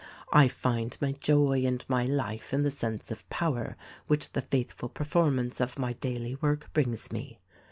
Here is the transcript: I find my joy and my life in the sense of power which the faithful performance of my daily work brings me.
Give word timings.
I 0.33 0.47
find 0.47 0.97
my 0.99 1.11
joy 1.11 1.63
and 1.63 1.85
my 1.87 2.05
life 2.05 2.55
in 2.55 2.63
the 2.63 2.71
sense 2.71 3.11
of 3.11 3.29
power 3.29 3.77
which 4.07 4.31
the 4.31 4.41
faithful 4.41 4.89
performance 4.89 5.61
of 5.61 5.77
my 5.77 5.93
daily 5.93 6.33
work 6.33 6.71
brings 6.73 7.11
me. 7.11 7.37